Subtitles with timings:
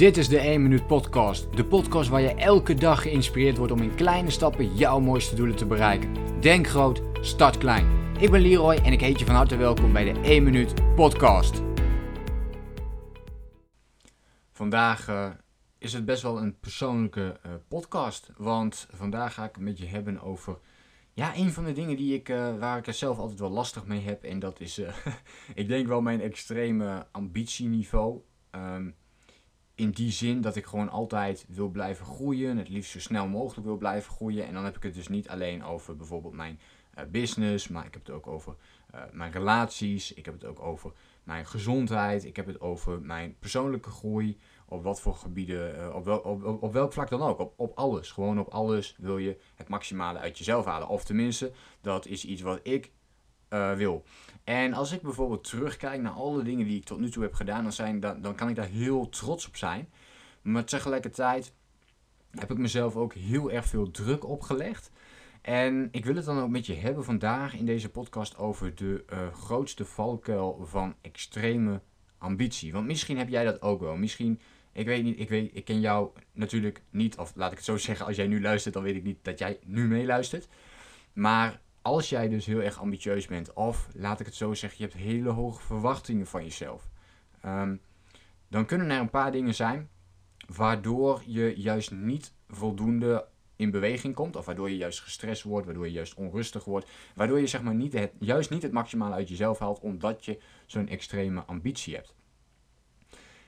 [0.00, 1.56] Dit is de 1 Minuut Podcast.
[1.56, 5.56] De podcast waar je elke dag geïnspireerd wordt om in kleine stappen jouw mooiste doelen
[5.56, 6.40] te bereiken.
[6.40, 8.14] Denk groot, start klein.
[8.18, 11.62] Ik ben Leroy en ik heet je van harte welkom bij de 1 Minuut Podcast.
[14.52, 15.30] Vandaag uh,
[15.78, 18.30] is het best wel een persoonlijke uh, podcast.
[18.36, 20.58] Want vandaag ga ik het met je hebben over.
[21.12, 23.86] Ja, een van de dingen die ik, uh, waar ik er zelf altijd wel lastig
[23.86, 24.24] mee heb.
[24.24, 24.80] En dat is,
[25.54, 28.20] ik denk wel mijn extreme ambitieniveau.
[28.54, 28.94] Um,
[29.80, 32.56] in die zin dat ik gewoon altijd wil blijven groeien.
[32.56, 34.46] Het liefst zo snel mogelijk wil blijven groeien.
[34.46, 36.60] En dan heb ik het dus niet alleen over bijvoorbeeld mijn
[36.98, 37.68] uh, business.
[37.68, 38.54] Maar ik heb het ook over
[38.94, 40.12] uh, mijn relaties.
[40.12, 40.92] Ik heb het ook over
[41.24, 42.24] mijn gezondheid.
[42.24, 44.38] Ik heb het over mijn persoonlijke groei.
[44.68, 47.38] Op wat voor gebieden, uh, op, wel, op, op, welk vlak dan ook.
[47.38, 48.10] Op, op alles.
[48.10, 50.88] Gewoon op alles wil je het maximale uit jezelf halen.
[50.88, 52.90] Of tenminste, dat is iets wat ik
[53.50, 54.04] uh, wil.
[54.44, 57.62] En als ik bijvoorbeeld terugkijk naar alle dingen die ik tot nu toe heb gedaan,
[57.62, 59.88] dan, zijn, dan, dan kan ik daar heel trots op zijn.
[60.42, 61.52] Maar tegelijkertijd
[62.30, 64.90] heb ik mezelf ook heel erg veel druk opgelegd.
[65.42, 69.04] En ik wil het dan ook met je hebben vandaag in deze podcast over de
[69.12, 71.80] uh, grootste valkuil van extreme
[72.18, 72.72] ambitie.
[72.72, 73.96] Want misschien heb jij dat ook wel.
[73.96, 74.40] Misschien,
[74.72, 77.76] ik weet niet, ik, weet, ik ken jou natuurlijk niet, of laat ik het zo
[77.76, 80.48] zeggen, als jij nu luistert, dan weet ik niet dat jij nu meeluistert.
[81.12, 84.90] Maar als jij dus heel erg ambitieus bent, of laat ik het zo zeggen, je
[84.90, 86.90] hebt hele hoge verwachtingen van jezelf,
[87.46, 87.80] um,
[88.48, 89.88] dan kunnen er een paar dingen zijn
[90.46, 95.86] waardoor je juist niet voldoende in beweging komt, of waardoor je juist gestrest wordt, waardoor
[95.86, 99.28] je juist onrustig wordt, waardoor je zeg maar niet het, juist niet het maximale uit
[99.28, 102.14] jezelf haalt, omdat je zo'n extreme ambitie hebt.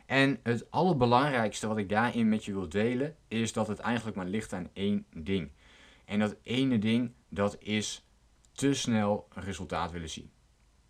[0.06, 4.26] En het allerbelangrijkste wat ik daarin met je wil delen, is dat het eigenlijk maar
[4.26, 5.50] ligt aan één ding.
[6.04, 8.06] En dat ene ding, dat is
[8.52, 10.30] te snel resultaat willen zien.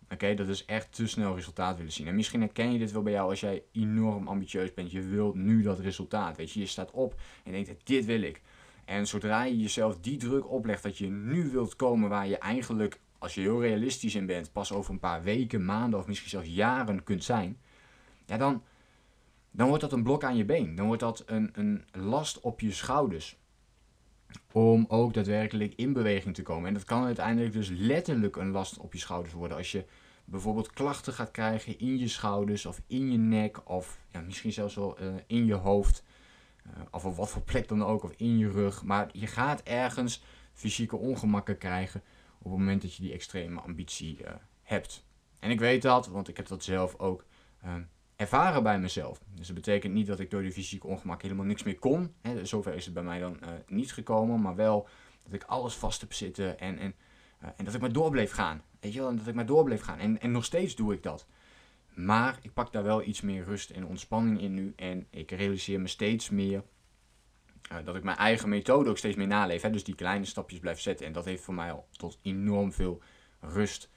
[0.09, 2.07] Oké, dat is echt te snel resultaat willen zien.
[2.07, 4.91] En misschien herken je dit wel bij jou als jij enorm ambitieus bent.
[4.91, 6.37] Je wilt nu dat resultaat.
[6.37, 8.41] Weet je, je staat op en denkt: dit wil ik.
[8.85, 12.99] En zodra je jezelf die druk oplegt dat je nu wilt komen waar je eigenlijk,
[13.17, 16.47] als je heel realistisch in bent, pas over een paar weken, maanden of misschien zelfs
[16.47, 17.57] jaren kunt zijn,
[18.25, 18.63] ja, dan,
[19.51, 20.75] dan wordt dat een blok aan je been.
[20.75, 23.37] Dan wordt dat een, een last op je schouders
[24.51, 26.67] om ook daadwerkelijk in beweging te komen.
[26.67, 29.57] En dat kan uiteindelijk dus letterlijk een last op je schouders worden.
[29.57, 29.85] Als je
[30.25, 34.75] bijvoorbeeld klachten gaat krijgen in je schouders of in je nek of ja, misschien zelfs
[34.75, 36.03] wel uh, in je hoofd.
[36.67, 38.83] Uh, of op wat voor plek dan ook, of in je rug.
[38.83, 40.23] Maar je gaat ergens
[40.53, 42.01] fysieke ongemakken krijgen
[42.37, 45.05] op het moment dat je die extreme ambitie uh, hebt.
[45.39, 47.25] En ik weet dat, want ik heb dat zelf ook
[48.23, 49.21] ervaren bij mezelf.
[49.35, 52.13] Dus dat betekent niet dat ik door die fysieke ongemak helemaal niks meer kon.
[52.21, 54.41] Hè, zover is het bij mij dan uh, niet gekomen.
[54.41, 54.87] Maar wel
[55.23, 56.93] dat ik alles vast heb zitten en, en,
[57.43, 58.61] uh, en dat ik maar door bleef gaan.
[58.79, 59.99] Weet je wel, en dat ik maar door bleef gaan.
[59.99, 61.27] En, en nog steeds doe ik dat.
[61.93, 64.73] Maar ik pak daar wel iets meer rust en ontspanning in nu.
[64.75, 66.63] En ik realiseer me steeds meer
[67.71, 69.61] uh, dat ik mijn eigen methode ook steeds meer naleef.
[69.61, 71.05] Hè, dus die kleine stapjes blijf zetten.
[71.05, 73.01] En dat heeft voor mij al tot enorm veel
[73.39, 73.89] rust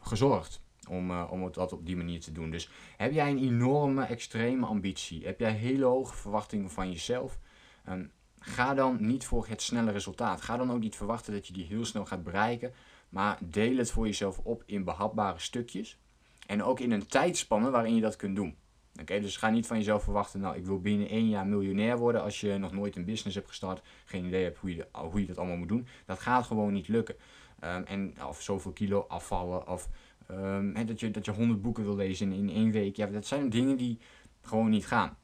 [0.00, 2.50] gezorgd om, uh, om het dat op die manier te doen.
[2.50, 5.24] Dus heb jij een enorme, extreme ambitie?
[5.24, 7.38] Heb jij hele hoge verwachtingen van jezelf?
[7.88, 10.40] Um, ga dan niet voor het snelle resultaat.
[10.40, 12.72] Ga dan ook niet verwachten dat je die heel snel gaat bereiken.
[13.08, 15.98] Maar deel het voor jezelf op in behapbare stukjes.
[16.46, 18.56] En ook in een tijdspanne waarin je dat kunt doen.
[19.00, 22.22] Oké, dus ga niet van jezelf verwachten, nou ik wil binnen één jaar miljonair worden
[22.22, 25.26] als je nog nooit een business hebt gestart, geen idee hebt hoe je, hoe je
[25.26, 25.86] dat allemaal moet doen.
[26.06, 27.16] Dat gaat gewoon niet lukken.
[27.64, 29.88] Um, en of zoveel kilo afvallen of
[30.30, 32.96] Um, dat, je, dat je 100 boeken wil lezen in, één week.
[32.96, 33.98] Ja, dat zijn dingen die
[34.40, 35.16] gewoon niet gaan.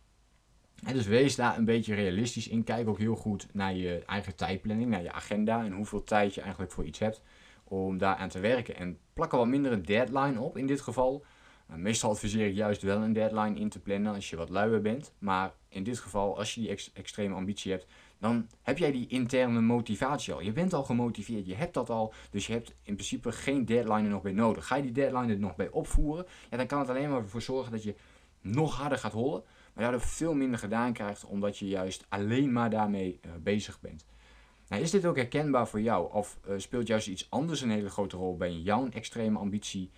[0.84, 2.64] En dus wees daar een beetje realistisch in.
[2.64, 6.40] Kijk ook heel goed naar je eigen tijdplanning, naar je agenda en hoeveel tijd je
[6.40, 7.22] eigenlijk voor iets hebt
[7.64, 8.76] om daar aan te werken.
[8.76, 11.24] En plak er wat minder een deadline op in dit geval.
[11.72, 14.80] Uh, meestal adviseer ik juist wel een deadline in te plannen als je wat luier
[14.80, 15.12] bent.
[15.18, 17.86] Maar in dit geval, als je die extreme ambitie hebt,
[18.18, 20.40] dan heb jij die interne motivatie al.
[20.40, 24.02] Je bent al gemotiveerd, je hebt dat al, dus je hebt in principe geen deadline
[24.02, 24.66] er nog bij nodig.
[24.66, 27.42] Ga je die deadline er nog bij opvoeren, ja, dan kan het alleen maar voor
[27.42, 27.94] zorgen dat je
[28.40, 29.42] nog harder gaat hollen,
[29.74, 34.04] maar daardoor veel minder gedaan krijgt, omdat je juist alleen maar daarmee uh, bezig bent.
[34.68, 36.12] Nou, is dit ook herkenbaar voor jou?
[36.12, 39.90] Of uh, speelt juist iets anders een hele grote rol bij jouw extreme ambitie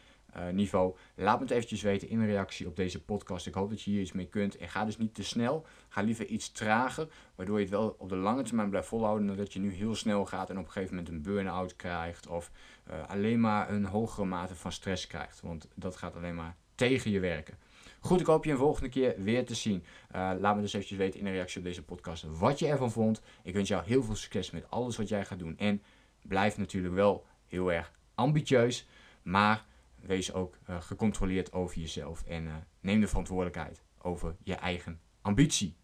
[0.53, 0.97] niveau.
[1.15, 3.47] Laat me het eventjes weten in reactie op deze podcast.
[3.47, 4.57] Ik hoop dat je hier iets mee kunt.
[4.57, 5.67] En ga dus niet te snel.
[5.89, 7.09] Ga liever iets trager.
[7.35, 9.27] Waardoor je het wel op de lange termijn blijft volhouden.
[9.27, 12.27] Dan dat je nu heel snel gaat en op een gegeven moment een burn-out krijgt.
[12.27, 12.51] Of
[12.91, 15.41] uh, alleen maar een hogere mate van stress krijgt.
[15.41, 17.59] Want dat gaat alleen maar tegen je werken.
[18.01, 19.85] Goed, ik hoop je een volgende keer weer te zien.
[20.15, 23.23] Uh, laat me dus eventjes weten in reactie op deze podcast wat je ervan vond.
[23.43, 25.59] Ik wens jou heel veel succes met alles wat jij gaat doen.
[25.59, 25.83] En
[26.23, 28.89] blijf natuurlijk wel heel erg ambitieus.
[29.23, 29.65] Maar
[30.07, 35.77] wees ook uh, gecontroleerd over jezelf en uh, neem de verantwoordelijkheid over je eigen ambitie.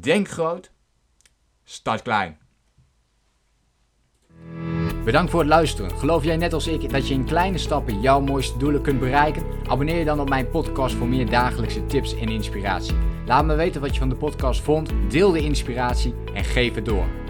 [0.00, 0.72] Denk groot,
[1.64, 2.38] start klein.
[5.04, 5.90] Bedankt voor het luisteren.
[5.90, 9.42] Geloof jij net als ik dat je in kleine stappen jouw mooiste doelen kunt bereiken?
[9.66, 12.96] Abonneer je dan op mijn podcast voor meer dagelijkse tips en inspiratie.
[13.26, 16.84] Laat me weten wat je van de podcast vond, deel de inspiratie en geef het
[16.84, 17.27] door.